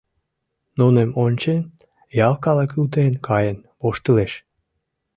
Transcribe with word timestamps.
Нуным 0.77 1.09
ончен, 1.23 1.63
ял 2.27 2.35
калык 2.45 2.71
утен 2.81 3.13
каен 3.27 3.57
воштылеш. 3.81 4.33